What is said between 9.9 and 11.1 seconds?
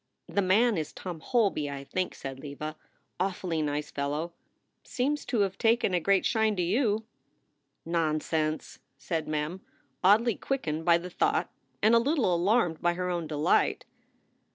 oddly quickened by